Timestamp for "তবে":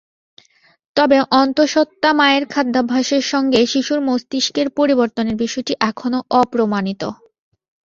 0.95-1.17